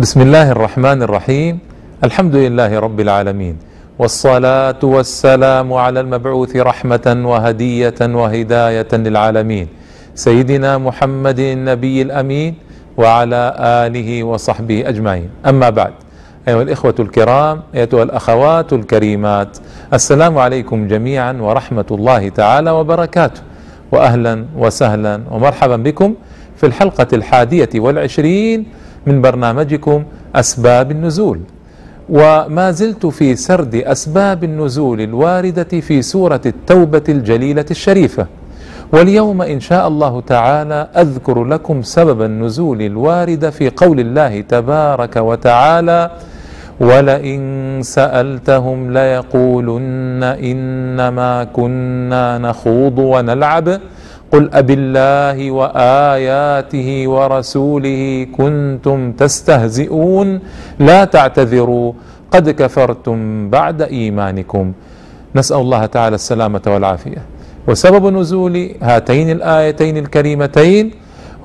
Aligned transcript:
بسم 0.00 0.20
الله 0.20 0.50
الرحمن 0.56 1.02
الرحيم 1.02 1.58
الحمد 2.04 2.36
لله 2.36 2.78
رب 2.80 3.00
العالمين 3.00 3.56
والصلاة 3.98 4.80
والسلام 4.82 5.72
على 5.72 6.00
المبعوث 6.00 6.56
رحمة 6.56 7.06
وهدية 7.24 8.00
وهداية 8.00 8.88
للعالمين 8.92 9.66
سيدنا 10.14 10.78
محمد 10.78 11.38
النبي 11.38 12.02
الأمين 12.02 12.54
وعلى 12.96 13.42
آله 13.58 14.24
وصحبه 14.24 14.88
أجمعين 14.88 15.30
أما 15.46 15.70
بعد 15.70 15.92
أيها 16.48 16.62
الإخوة 16.62 16.94
الكرام 16.98 17.62
أيها 17.74 18.02
الأخوات 18.02 18.72
الكريمات 18.72 19.58
السلام 19.92 20.38
عليكم 20.38 20.88
جميعا 20.88 21.32
ورحمة 21.32 21.88
الله 21.90 22.28
تعالى 22.28 22.70
وبركاته 22.70 23.40
وأهلا 23.92 24.44
وسهلا 24.56 25.20
ومرحبا 25.30 25.76
بكم 25.76 26.14
في 26.56 26.66
الحلقة 26.66 27.06
الحادية 27.12 27.68
والعشرين 27.74 28.66
من 29.06 29.22
برنامجكم 29.22 30.04
أسباب 30.34 30.90
النزول. 30.90 31.40
وما 32.08 32.70
زلت 32.70 33.06
في 33.06 33.36
سرد 33.36 33.74
أسباب 33.74 34.44
النزول 34.44 35.00
الواردة 35.00 35.80
في 35.80 36.02
سورة 36.02 36.40
التوبة 36.46 37.02
الجليلة 37.08 37.64
الشريفة. 37.70 38.26
واليوم 38.92 39.42
إن 39.42 39.60
شاء 39.60 39.88
الله 39.88 40.20
تعالى 40.20 40.88
أذكر 40.96 41.44
لكم 41.44 41.82
سبب 41.82 42.22
النزول 42.22 42.82
الوارد 42.82 43.50
في 43.50 43.70
قول 43.70 44.00
الله 44.00 44.40
تبارك 44.40 45.16
وتعالى 45.16 46.10
ولئن 46.80 47.40
سألتهم 47.82 48.92
ليقولن 48.92 50.22
إنما 50.24 51.44
كنا 51.44 52.38
نخوض 52.38 52.98
ونلعب 52.98 53.80
قل 54.32 54.50
أب 54.52 54.70
الله 54.70 55.50
وآياته 55.50 56.88
ورسوله 57.08 58.26
كنتم 58.36 59.12
تستهزئون 59.12 60.40
لا 60.78 61.04
تعتذروا 61.04 61.92
قد 62.30 62.50
كفرتم 62.50 63.50
بعد 63.50 63.82
إيمانكم. 63.82 64.72
نسأل 65.36 65.56
الله 65.56 65.86
تعالى 65.86 66.14
السلامة 66.14 66.62
والعافية. 66.66 67.22
وسبب 67.68 68.06
نزول 68.06 68.70
هاتين 68.82 69.30
الآيتين 69.30 69.96
الكريمتين 69.96 70.90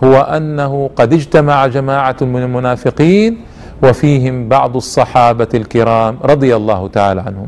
هو 0.04 0.22
أنه 0.22 0.90
قد 0.96 1.14
اجتمع 1.14 1.68
جماعة 1.68 2.18
من 2.22 2.44
المنافقين 2.44 3.38
وفيهم 3.84 4.50
بعض 4.50 4.76
الصحابة 4.76 5.48
الكرام 5.54 6.18
رضي 6.24 6.56
الله 6.56 6.88
تعالى 6.88 7.22
عنهم. 7.22 7.48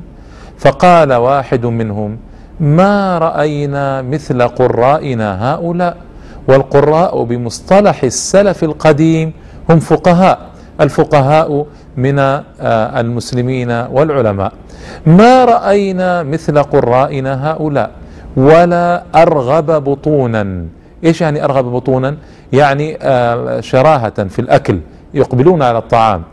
فقال 0.58 1.14
واحد 1.14 1.66
منهم 1.66 2.18
ما 2.60 3.18
رأينا 3.18 4.02
مثل 4.02 4.42
قرائنا 4.48 5.54
هؤلاء؟ 5.54 5.98
والقراء 6.48 7.24
بمصطلح 7.24 8.04
السلف 8.04 8.64
القديم 8.64 9.34
هم 9.70 9.80
فقهاء. 9.80 10.40
الفقهاء 10.82 11.66
من 11.98 12.20
آه، 12.20 12.44
المسلمين 13.00 13.72
والعلماء. 13.72 14.52
ما 15.06 15.46
رأينا 15.46 16.24
مثل 16.24 16.64
قرائنا 16.64 17.52
هؤلاء؟ 17.52 17.92
ولا 18.38 19.04
أرغب 19.16 19.84
بطونا. 19.84 20.66
إيش 21.04 21.22
يعني 21.22 21.44
أرغب 21.44 21.66
بطونا؟ 21.66 22.16
يعني 22.54 22.98
آه، 23.02 23.60
شراهة 23.62 24.24
في 24.24 24.40
الأكل 24.40 24.80
يقبلون 25.14 25.62
على 25.62 25.78
الطعام. 25.78 26.24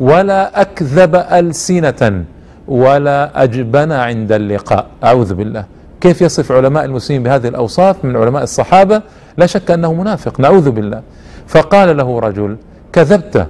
ولا 0.00 0.60
أكذب 0.60 1.16
ألسنة. 1.16 2.24
ولا 2.70 3.42
أجبن 3.42 3.92
عند 3.92 4.32
اللقاء. 4.32 4.86
أعوذ 5.04 5.34
بالله. 5.34 5.64
كيف 6.00 6.22
يصف 6.22 6.52
علماء 6.52 6.84
المسلمين 6.84 7.22
بهذه 7.22 7.48
الأوصاف 7.48 8.04
من 8.04 8.16
علماء 8.16 8.42
الصحابة؟ 8.42 9.02
لا 9.36 9.46
شك 9.46 9.70
أنه 9.70 9.92
منافق. 9.92 10.40
نعوذ 10.40 10.70
بالله. 10.70 11.02
فقال 11.48 11.96
له 11.96 12.18
رجل 12.20 12.56
كذبت 12.92 13.46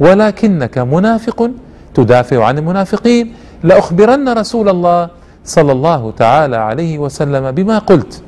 ولكنك 0.00 0.78
منافق 0.78 1.50
تدافع 1.94 2.44
عن 2.44 2.58
المنافقين. 2.58 3.32
لأخبرن 3.62 4.28
رسول 4.28 4.68
الله 4.68 5.08
صلى 5.44 5.72
الله 5.72 6.12
تعالى 6.16 6.56
عليه 6.56 6.98
وسلم 6.98 7.50
بما 7.50 7.78
قلت. 7.78 8.22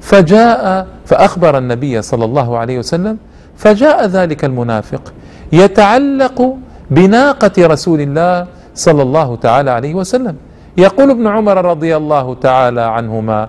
فجاء 0.00 0.86
فأخبر 1.06 1.58
النبي 1.58 2.02
صلى 2.02 2.24
الله 2.24 2.58
عليه 2.58 2.78
وسلم 2.78 3.16
فجاء 3.56 4.06
ذلك 4.06 4.44
المنافق 4.44 5.12
يتعلق 5.52 6.56
بناقة 6.90 7.66
رسول 7.66 8.00
الله 8.00 8.46
صلى 8.78 9.02
الله 9.02 9.28
تعالى 9.36 9.70
عليه 9.70 9.94
وسلم. 9.94 10.36
يقول 10.78 11.10
ابن 11.10 11.26
عمر 11.26 11.56
رضي 11.64 11.96
الله 11.96 12.26
تعالى 12.34 12.80
عنهما 12.80 13.40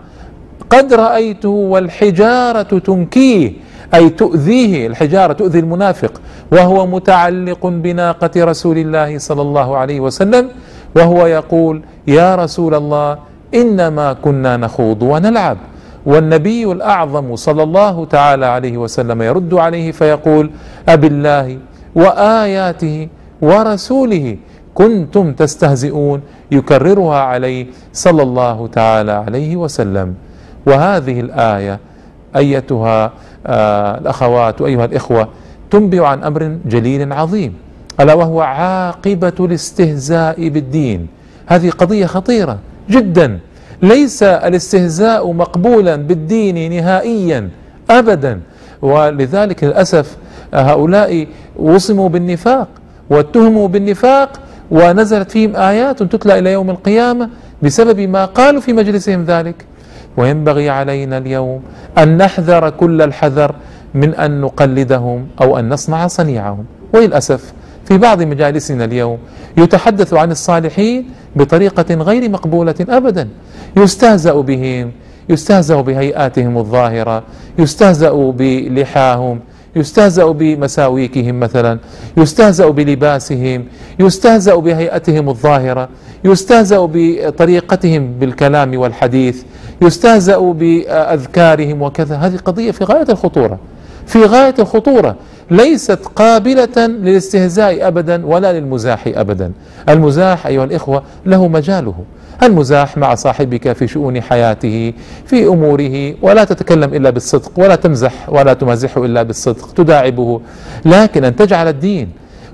قد 0.70 0.94
رأيته 0.94 1.50
والحجارة 1.74 2.72
تنكيه 2.90 3.52
أي 3.94 4.10
تؤذيه 4.10 4.88
الحجارة 4.88 5.34
تؤذي 5.34 5.60
المنافق 5.60 6.14
وهو 6.52 6.86
متعلق 6.86 7.62
بناقة 7.68 8.36
رسول 8.38 8.78
الله 8.78 9.18
صلى 9.18 9.42
الله 9.42 9.78
عليه 9.78 10.00
وسلم 10.00 10.50
وهو 10.96 11.20
يقول 11.26 11.82
يا 12.08 12.36
رسول 12.36 12.74
الله 12.76 13.18
إنما 13.54 14.08
كنا 14.26 14.58
نخوض 14.58 15.02
ونلعب. 15.04 15.58
والنبي 16.06 16.64
الأعظم 16.72 17.36
صلى 17.36 17.64
الله 17.64 17.96
تعالى 18.06 18.46
عليه 18.46 18.76
وسلم 18.78 19.22
يرد 19.22 19.54
عليه 19.54 19.92
فيقول 19.92 20.46
أب 20.90 21.04
الله 21.06 21.58
وآياته 21.96 23.08
ورسوله 23.42 24.38
كنتم 24.74 25.34
تستهزئون 25.34 26.22
يكررها 26.52 27.20
عليه 27.20 27.66
صلى 27.94 28.24
الله 28.24 28.68
تعالى 28.68 29.12
عليه 29.12 29.56
وسلم. 29.56 30.14
وهذه 30.66 31.20
الآية 31.20 31.80
أيتها 32.36 33.12
آه 33.48 33.98
الأخوات 33.98 34.62
وأيها 34.62 34.86
الإخوة 34.86 35.28
تنبئ 35.72 36.04
عن 36.04 36.24
أمر 36.24 36.58
جليل 36.66 37.14
عظيم 37.14 37.54
ألا 38.00 38.14
وهو 38.14 38.42
عاقبة 38.42 39.34
الاستهزاء 39.40 40.50
بالدين. 40.50 41.08
هذه 41.48 41.70
قضية 41.70 42.06
خطيرة 42.06 42.58
جدا. 42.90 43.40
ليس 43.82 44.24
الاستهزاء 44.24 45.32
مقبولا 45.32 45.96
بالدين 45.96 46.72
نهائيا 46.72 47.50
أبدا. 47.90 48.42
ولذلك 48.82 49.64
للأسف 49.64 50.18
هؤلاء 50.54 51.28
وصموا 51.56 52.10
بالنفاق 52.10 52.68
واتهموا 53.10 53.68
بالنفاق 53.68 54.30
ونزلت 54.72 55.32
فيهم 55.32 55.56
آيات 55.56 56.04
تتلى 56.04 56.40
إلى 56.40 56.52
يوم 56.54 56.70
القيامة 56.70 57.30
بسبب 57.64 58.00
ما 58.00 58.26
قالوا 58.26 58.62
في 58.62 58.74
مجلسهم 58.74 59.24
ذلك. 59.24 59.66
وينبغي 60.18 60.70
علينا 60.70 61.18
اليوم 61.18 61.62
أن 61.98 62.18
نحذر 62.18 62.70
كل 62.70 63.02
الحذر 63.02 63.56
من 63.94 64.16
أن 64.16 64.42
نقلدهم 64.42 65.28
أو 65.42 65.60
أن 65.60 65.70
نصنع 65.70 66.08
صنيعهم. 66.08 66.66
وللأسف 66.94 67.54
في 67.86 67.98
بعض 67.98 68.24
مجالسنا 68.24 68.86
اليوم 68.86 69.18
يتحدث 69.58 70.14
عن 70.14 70.32
الصالحين 70.32 71.10
بطريقة 71.36 71.96
غير 71.96 72.30
مقبولة 72.30 72.76
أبدا. 72.90 73.28
يستهزأ 73.78 74.34
بهم 74.34 74.92
يستهزأ 75.30 75.82
بهيئاتهم 75.82 76.58
الظاهرة 76.58 77.24
يستهزأ 77.60 78.12
بلحاهم 78.12 79.40
يستهزأ 79.80 80.26
بمساويكهم 80.26 81.40
مثلا 81.40 81.80
يستهزأ 82.18 82.70
بلباسهم 82.70 83.66
يستهزأ 84.00 84.56
بهيئتهم 84.56 85.30
الظاهرة 85.30 85.90
يستهزأ 86.24 86.90
بطريقتهم 86.94 88.14
بالكلام 88.20 88.78
والحديث 88.78 89.44
يستهزأ 89.82 90.38
بأذكارهم 90.38 91.82
وكذا. 91.82 92.16
هذه 92.16 92.38
قضية 92.38 92.72
في 92.72 92.84
غاية 92.84 93.06
الخطورة 93.10 93.60
في 94.08 94.24
غاية 94.24 94.56
الخطورة. 94.60 95.16
ليست 95.52 96.00
قابلة 96.16 96.88
للاستهزاء 96.88 97.88
أبدا 97.88 98.26
ولا 98.26 98.60
للمزاح 98.60 99.08
أبدا. 99.08 99.52
المزاح 99.90 100.48
أيها 100.48 100.64
الإخوة 100.64 101.04
له 101.26 101.48
مجاله. 101.48 101.96
المزاح 102.44 102.98
مع 102.98 103.16
صاحبك 103.16 103.74
في 103.74 103.88
شؤون 103.88 104.22
حياته 104.22 104.94
في 105.26 105.48
أموره 105.48 106.16
ولا 106.22 106.44
تتكلم 106.44 106.94
إلا 106.94 107.10
بالصدق 107.10 107.52
ولا 107.58 107.76
تمزح 107.76 108.30
ولا 108.30 108.54
تمازحه 108.54 109.06
إلا 109.06 109.24
بالصدق 109.24 109.74
تداعبه. 109.74 110.42
لكن 110.86 111.24
أن 111.24 111.36
تجعل 111.36 111.68
الدين 111.68 112.10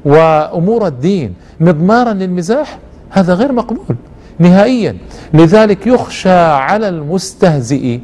وأمور 0.06 0.88
الدين 0.88 1.34
مضمارا 1.59 2.14
للمزاح 2.14 2.80
هذا 3.09 3.34
غير 3.34 3.52
مقبول. 3.52 3.96
نهائيا 4.40 4.98
لذلك 5.34 5.88
يخشى 5.88 6.30
على 6.40 6.90
المستهزئ 6.90 8.00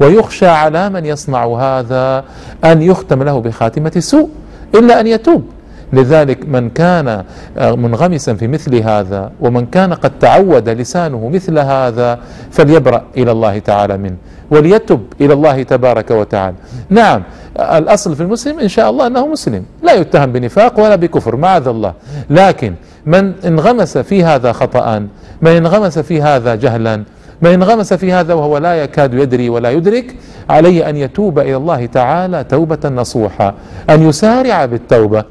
ويخشى 0.00 0.46
على 0.46 0.90
من 0.90 1.06
يصنع 1.06 1.46
هذا 1.46 2.24
أن 2.64 2.82
يختم 2.82 3.22
له 3.22 3.40
بخاتمة 3.40 3.92
سوء 3.98 4.28
إلا 4.74 5.00
أن 5.00 5.06
يتوب. 5.06 5.44
لذلك 5.92 6.48
من 6.48 6.70
كان 6.70 7.24
آه، 7.58 7.74
منغمسا 7.74 8.34
في 8.34 8.48
مثل 8.48 8.74
هذا 8.74 9.32
ومن 9.40 9.66
كان 9.66 9.94
قد 9.94 10.18
تعود 10.18 10.68
لسانه 10.68 11.28
مثل 11.28 11.58
هذا 11.58 12.18
فليبرأ 12.50 13.04
إلى 13.16 13.32
الله 13.32 13.58
تعالى 13.58 13.96
منه 13.96 14.16
وليتب 14.50 15.00
إلى 15.20 15.32
الله 15.32 15.62
تبارك 15.62 16.10
وتعالى. 16.10 16.56
نعم 16.90 17.22
الأصل 17.56 18.16
في 18.16 18.22
المسلم 18.22 18.58
إن 18.58 18.68
شاء 18.68 18.90
الله 18.90 19.06
أنه 19.06 19.26
مسلم 19.26 19.64
لا 19.82 19.94
يتهم 19.94 20.32
بنفاق 20.32 20.80
ولا 20.80 20.96
بكفر 20.96 21.36
معاذ 21.36 21.68
الله. 21.68 21.94
لكن 22.30 22.74
من 23.06 23.32
انغمس 23.44 23.98
في 23.98 24.24
هذا 24.24 24.52
خطأ 24.52 25.08
من 25.42 25.50
انغمس 25.50 25.98
في 25.98 26.22
هذا 26.22 26.54
جهلا 26.54 27.02
من 27.42 27.50
انغمس 27.50 27.94
في 27.94 28.12
هذا 28.12 28.34
وهو 28.34 28.58
لا 28.58 28.74
يكاد 28.82 29.14
يدري 29.14 29.48
ولا 29.48 29.70
يدرك 29.70 30.14
عليه 30.50 30.88
أن 30.88 30.96
يتوب 30.96 31.38
إلى 31.38 31.56
الله 31.56 31.86
تعالى 31.86 32.44
توبة 32.44 32.88
نصوحة 32.88 33.54
أن 33.90 34.08
يسارع 34.08 34.64
بالتوبة. 34.64 35.24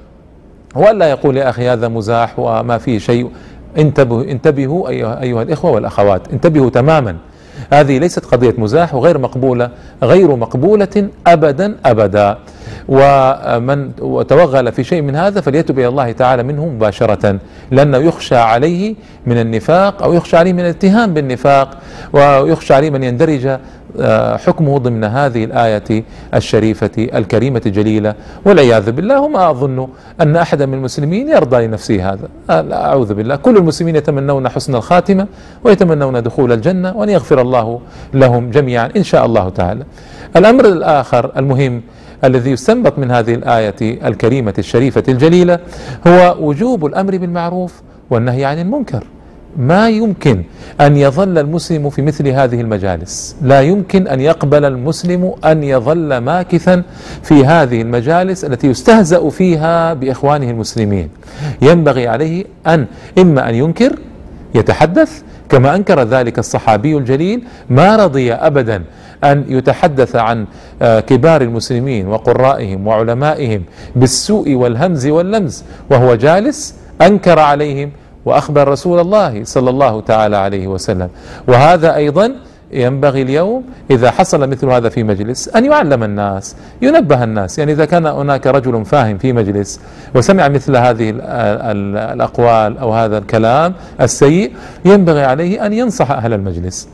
ولا 0.76 1.10
يقول 1.10 1.38
يا 1.38 1.50
أخي 1.50 1.70
هذا 1.70 1.88
مزاح 1.88 2.40
وما 2.40 2.78
فيه 2.78 2.98
شيء. 2.98 3.30
انتبهوا 3.78 4.24
انتبهوا 4.24 4.90
أيها, 4.90 5.22
أيها 5.22 5.42
الإخوة 5.42 5.72
والأخوات 5.72 6.22
انتبهوا 6.34 6.70
تماما. 6.70 7.16
هذه 7.74 8.00
ليست 8.00 8.26
قضية 8.26 8.54
مزاح 8.58 8.96
وغير 8.96 9.18
مقبولة 9.18 9.70
غير 10.04 10.36
مقبولة 10.36 11.10
أبدا 11.28 11.76
أبدا. 11.86 12.38
ومن 12.88 13.92
توغل 14.28 14.72
في 14.72 14.84
شيء 14.84 15.02
من 15.02 15.16
هذا 15.16 15.42
فليتب 15.42 15.80
إلى 15.80 15.88
الله 15.88 16.12
تعالى 16.12 16.44
منه 16.44 16.66
مباشرة 16.66 17.40
لأنه 17.72 17.98
يخشى 17.98 18.36
عليه 18.36 18.96
من 19.26 19.38
النفاق 19.38 20.04
أو 20.04 20.14
يخشى 20.14 20.38
عليه 20.38 20.54
من 20.54 20.60
الاتهام 20.60 21.14
بالنفاق 21.14 21.78
ويخشى 22.14 22.74
عليه 22.74 22.90
من 22.90 23.04
يندرج 23.04 23.58
آه، 24.00 24.38
حكمه 24.38 24.78
ضمن 24.78 25.04
هذه 25.04 25.44
الآية 25.44 26.04
الشريفة 26.34 26.92
الكريمة 26.98 27.62
الجليلة. 27.66 28.16
والعياذ 28.46 28.92
بالله 28.92 29.22
وما 29.22 29.50
أظن 29.50 29.88
أن 30.22 30.36
أحدا 30.36 30.66
من 30.66 30.74
المسلمين 30.74 31.30
يرضى 31.30 31.68
لنفسه 31.68 32.14
هذا. 32.14 32.28
أعوذ 32.74 33.14
بالله. 33.14 33.36
كل 33.36 33.58
المسلمين 33.58 33.96
يتمنون 33.96 34.50
حسن 34.50 34.76
الخاتمة 34.76 35.28
ويتمنون 35.64 36.24
دخول 36.24 36.52
الجنة 36.52 36.98
وأن 36.98 37.10
يغفر 37.10 37.42
الله 37.42 37.80
لهم 38.14 38.52
جميعا 38.52 38.90
إن 38.98 39.04
شاء 39.04 39.26
الله 39.26 39.50
تعالى. 39.50 39.86
الأمر 40.36 40.66
الآخر 40.66 41.32
المهم 41.38 41.82
الذي 42.24 42.52
يستنبط 42.52 43.00
من 43.00 43.12
هذه 43.12 43.34
الآية 43.34 44.08
الكريمة 44.08 44.54
الشريفة 44.60 45.04
الجليلة 45.08 45.60
هو 46.08 46.36
وجوب 46.40 46.86
الأمر 46.86 47.18
بالمعروف 47.18 47.82
والنهي 48.10 48.46
عن 48.46 48.60
المنكر. 48.60 49.04
ما 49.58 49.90
يمكن 49.90 50.44
أن 50.82 50.98
يظل 50.98 51.38
المسلم 51.38 51.90
في 51.90 52.02
مثل 52.02 52.28
هذه 52.28 52.62
المجالس. 52.62 53.36
لا 53.42 53.62
يمكن 53.62 54.08
أن 54.08 54.20
يقبل 54.20 54.66
المسلم 54.66 55.34
أن 55.46 55.64
يظل 55.64 56.18
ماكثا 56.18 56.84
في 57.24 57.46
هذه 57.46 57.82
المجالس 57.82 58.46
التي 58.46 58.68
يستهزأ 58.68 59.30
فيها 59.30 59.94
بإخوانه 59.94 60.50
المسلمين. 60.50 61.10
ينبغي 61.62 62.08
عليه 62.08 62.46
أن 62.68 62.86
إما 63.18 63.50
أن 63.50 63.56
ينكر 63.56 64.00
يتحدث 64.56 65.22
كما 65.50 65.76
أنكر 65.76 66.04
ذلك 66.04 66.40
الصحابي 66.40 66.98
الجليل 66.98 67.44
ما 67.70 67.96
رضي 67.96 68.34
ابدا 68.34 68.84
أن 69.24 69.46
يتحدث 69.48 70.16
عن 70.16 70.46
آه، 70.82 71.00
كبار 71.00 71.42
المسلمين 71.42 72.08
وقرائهم 72.08 72.88
وعلمائهم 72.88 73.64
بالسوء 73.96 74.54
والهمز 74.54 75.08
واللمز 75.08 75.64
وهو 75.90 76.16
جالس 76.16 76.76
أنكر 77.02 77.40
عليهم 77.40 77.92
وأخبر 78.26 78.68
رسول 78.68 79.00
الله 79.00 79.44
صلى 79.44 79.70
الله 79.70 80.02
تعالى 80.02 80.38
عليه 80.38 80.68
وسلم. 80.68 81.10
وهذا 81.48 81.96
أيضا 81.96 82.32
ينبغي 82.72 83.22
اليوم 83.22 83.64
إذا 83.92 84.12
حصل 84.12 84.50
مثل 84.50 84.68
هذا 84.68 84.90
في 84.90 85.04
مجلس 85.04 85.50
أن 85.50 85.66
يعلم 85.66 86.04
الناس 86.04 86.56
ينبه 86.82 87.24
الناس. 87.24 87.60
يعني 87.60 87.72
إذا 87.72 87.86
كان 87.86 88.06
هناك 88.06 88.48
رجل 88.48 88.86
فاهم 88.86 89.18
في 89.18 89.34
مجلس 89.34 89.80
وسمع 90.16 90.48
مثل 90.48 90.76
هذه 90.76 91.14
الأقوال 92.14 92.78
أو 92.78 92.94
هذا 92.94 93.18
الكلام 93.18 93.74
السيء 94.02 94.52
ينبغي 94.86 95.24
عليه 95.24 95.66
أن 95.66 95.74
ينصح 95.74 96.12
أهل 96.12 96.34
المجلس 96.34 96.88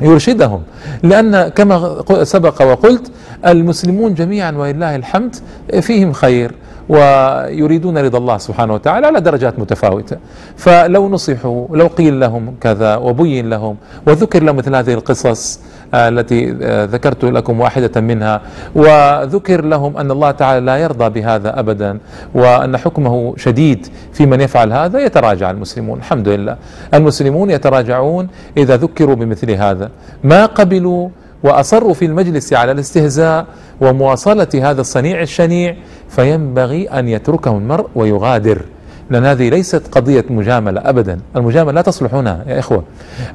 يرشدهم. 0.00 0.62
لأن 1.02 1.48
كما 1.48 2.02
سبق 2.22 2.62
وقلت 2.62 3.10
المسلمون 3.46 4.14
جميعا 4.14 4.50
ولله 4.50 4.96
الحمد 4.96 5.36
فيهم 5.80 6.12
خير. 6.12 6.52
ويريدون 6.88 7.98
رضا 7.98 8.18
الله 8.18 8.38
سبحانه 8.38 8.74
وتعالى 8.74 9.06
على 9.06 9.20
درجات 9.20 9.58
متفاوتة. 9.58 10.16
فلو 10.56 11.08
نصحوا 11.08 11.66
لو 11.76 11.86
قيل 11.86 12.20
لهم 12.20 12.54
كذا 12.60 12.96
وبين 12.96 13.50
لهم 13.50 13.76
وذكر 14.06 14.42
لهم 14.42 14.56
مثل 14.56 14.74
هذه 14.74 14.94
القصص 14.94 15.60
آه، 15.94 16.08
التي 16.08 16.56
آه، 16.62 16.84
ذكرت 16.84 17.24
لكم 17.24 17.60
واحدة 17.60 18.00
منها 18.00 18.40
وذكر 18.74 19.64
لهم 19.64 19.96
أن 19.96 20.10
الله 20.10 20.30
تعالى 20.30 20.66
لا 20.66 20.76
يرضى 20.76 21.08
بهذا 21.20 21.58
أبدا 21.60 21.98
وأن 22.34 22.76
حكمه 22.76 23.34
شديد 23.36 23.86
في 24.12 24.26
من 24.26 24.40
يفعل 24.40 24.72
هذا 24.72 24.98
يتراجع 25.00 25.50
المسلمون. 25.50 25.98
الحمد 25.98 26.28
لله. 26.28 26.56
المسلمون 26.94 27.50
يتراجعون 27.50 28.28
إذا 28.56 28.76
ذكروا 28.76 29.14
بمثل 29.14 29.50
هذا. 29.50 29.90
ما 30.24 30.46
قبلوا 30.46 31.08
وأصروا 31.42 31.94
في 31.94 32.04
المجلس 32.04 32.52
على 32.52 32.72
الاستهزاء 32.72 33.46
ومواصلة 33.80 34.48
هذا 34.54 34.80
الصنيع 34.80 35.22
الشنيع 35.22 35.76
فينبغي 36.08 36.88
أن 36.88 37.08
يتركه 37.08 37.50
المرء 37.50 37.86
ويغادر. 37.94 38.62
لأن 39.10 39.24
هذه 39.24 39.48
ليست 39.48 39.82
قضية 39.92 40.24
مجاملة 40.30 40.80
أبدا. 40.84 41.18
المجاملة 41.36 41.72
لا 41.72 41.82
تصلح 41.82 42.14
هنا 42.14 42.44
يا 42.46 42.58
إخوة. 42.58 42.84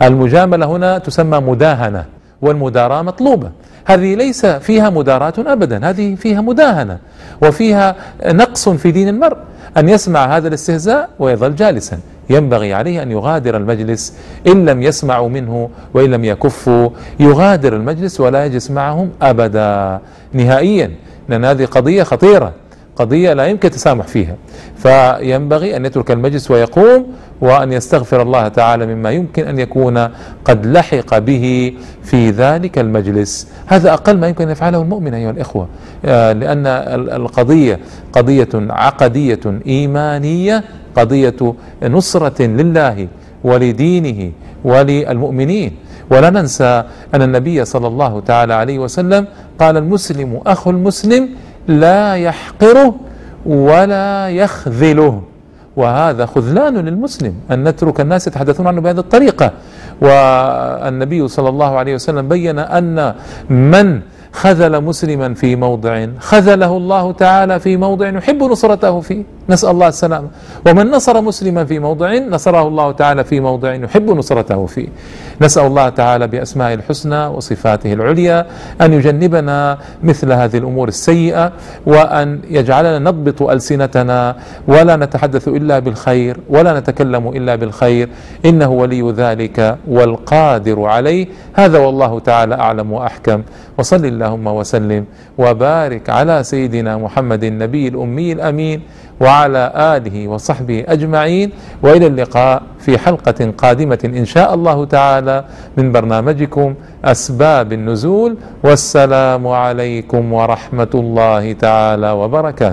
المجاملة 0.02 0.66
هنا 0.66 0.98
تسمى 0.98 1.40
مداهنة 1.40 2.06
والمداراة 2.42 3.02
مطلوبة. 3.02 3.52
هذه 3.86 4.16
ليس 4.16 4.46
فيها 4.46 4.90
مداراة 4.90 5.34
أبدا 5.38 5.90
هذه 5.90 6.16
فيها 6.16 6.42
مداهنة 6.42 6.98
وفيها 7.42 7.96
نقص 8.26 8.70
في 8.70 8.92
دين 8.92 9.08
المرء. 9.08 9.38
أن 9.78 9.90
يسمع 9.90 10.38
هذا 10.38 10.48
الاستهزاء 10.48 11.10
ويظل 11.20 11.56
جالسا. 11.56 12.00
ينبغي 12.32 12.74
عليه 12.74 13.04
أن 13.04 13.12
يغادر 13.12 13.58
المجلس 13.58 14.14
إن 14.48 14.66
لم 14.66 14.84
يسمعوا 14.84 15.30
منه 15.30 15.70
وإن 15.94 16.12
لم 16.12 16.26
يكفوا. 16.26 16.90
يغادر 17.20 17.76
المجلس 17.76 18.20
ولا 18.20 18.46
يجلس 18.46 18.72
معهم 18.72 19.10
أبدا. 19.22 20.00
نهائيا 20.34 20.92
لأن 21.30 21.46
هذه 21.46 21.66
قضية 21.66 22.04
خطيرة 22.04 22.54
قضية 22.96 23.34
لا 23.34 23.46
يمكن 23.46 23.68
التسامح 23.68 24.08
فيها. 24.08 24.36
فينبغي 24.78 25.76
أن 25.76 25.86
يترك 25.86 26.12
المجلس 26.12 26.52
ويقوم 26.52 27.06
وأن 27.42 27.74
يستغفر 27.74 28.22
الله 28.22 28.48
تعالى 28.48 28.86
مما 28.86 29.12
يمكن 29.12 29.48
أن 29.48 29.60
يكون 29.60 30.10
قد 30.46 30.66
لحق 30.66 31.18
به 31.18 31.74
في 32.04 32.30
ذلك 32.30 32.80
المجلس. 32.80 33.48
هذا 33.68 33.94
أقل 33.94 34.18
ما 34.18 34.28
يمكن 34.28 34.44
أن 34.44 34.52
يفعله 34.52 34.82
المؤمن 34.82 35.14
أيها 35.14 35.32
الإخوة. 35.32 35.68
آه، 36.06 36.34
لأن 36.34 36.68
القضية 37.16 37.80
قضية 38.14 38.50
عقدية 38.56 39.40
إيمانية 39.68 40.64
قضية 40.96 41.54
نصرة 41.84 42.42
لله 42.42 43.08
ولدينه 43.44 44.32
وللمؤمنين. 44.64 45.72
ولا 46.12 46.30
ننسى 46.30 46.84
أن 47.16 47.22
النبي 47.22 47.66
صلى 47.66 47.88
الله 47.88 48.20
تعالى 48.20 48.54
عليه 48.54 48.80
وسلم 48.80 49.26
قال 49.60 49.78
المسلم 49.78 50.42
أخو 50.46 50.70
المسلم 50.70 51.30
لا 51.68 52.16
يحقره 52.16 52.96
ولا 53.46 54.30
يخذله. 54.30 55.22
وهذا 55.76 56.26
خذلان 56.26 56.78
للمسلم 56.78 57.34
أن 57.52 57.64
نترك 57.64 58.02
الناس 58.02 58.28
يتحدثون 58.28 58.68
عنه 58.68 58.82
بهذه 58.82 59.00
الطريقة. 59.00 59.52
والنبي 60.02 61.28
صلى 61.28 61.50
الله 61.50 61.72
عليه 61.78 61.96
وسلم 61.96 62.28
بين 62.28 62.60
أن 62.60 63.14
من 63.50 64.02
خذل 64.32 64.84
مسلما 64.84 65.34
في 65.34 65.56
موضع 65.56 66.08
خذله 66.20 66.78
الله 66.78 67.12
تعالى 67.12 67.60
في 67.60 67.78
موضع 67.78 68.10
يحب 68.10 68.44
نصرته 68.44 69.00
فيه. 69.02 69.24
نسأل 69.52 69.70
الله 69.70 69.88
السلامة. 69.88 70.28
ومن 70.68 70.92
نصر 70.92 71.22
مسلما 71.22 71.66
في 71.66 71.80
موضع 71.80 72.18
نصره 72.18 72.68
الله 72.68 72.92
تعالى 72.92 73.24
في 73.24 73.40
موضع 73.40 73.74
يحب 73.74 74.10
نصرته 74.10 74.66
فيه. 74.66 74.88
نسأل 75.42 75.66
الله 75.66 75.90
تعالى 75.90 76.28
بأسماء 76.28 76.74
الحسنى 76.74 77.26
وصفاته 77.26 77.94
العليا 77.94 78.46
أن 78.82 78.94
يجنبنا 78.94 79.78
مثل 80.04 80.32
هذه 80.32 80.58
الأمور 80.58 80.88
السيئة 80.88 81.52
وأن 81.86 82.40
يجعلنا 82.50 83.00
نضبط 83.00 83.42
ألسنتنا 83.42 84.36
ولا 84.68 84.96
نتحدث 84.96 85.48
إلا 85.48 85.80
بالخير 85.80 86.38
ولا 86.50 86.80
نتكلم 86.80 87.28
إلا 87.28 87.56
بالخير. 87.56 88.10
إنه 88.46 88.70
ولي 88.70 89.12
ذلك 89.12 89.78
والقادر 89.88 90.86
عليه. 90.86 91.28
هذا 91.54 91.80
والله 91.80 92.20
تعالى 92.20 92.56
أعلم 92.56 92.92
وأحكم. 92.92 93.44
وصل 93.78 94.06
اللهم 94.06 94.48
وسلم 94.48 95.06
وبارك 95.38 96.10
على 96.10 96.44
سيدنا 96.44 96.98
محمد 96.98 97.44
النبي 97.44 97.88
الأمي 97.88 98.32
الأمين. 98.32 98.82
وعلى 99.42 99.64
آله 99.98 100.28
وصحبه 100.28 100.86
أجمعين 100.88 101.50
وإلى 101.84 102.08
اللقاء 102.08 102.62
في 102.80 102.98
حلقة 102.98 103.40
قادمة 103.58 104.02
إن 104.06 104.26
شاء 104.26 104.54
الله 104.54 104.86
تعالى 104.86 105.38
من 105.78 105.92
برنامجكم 105.92 106.70
أسباب 107.06 107.74
النزول 107.74 108.38
والسلام 108.64 109.48
عليكم 109.48 110.34
ورحمة 110.34 110.94
الله 110.94 111.54
تعالى 111.54 112.12
وبركاته. 112.12 112.70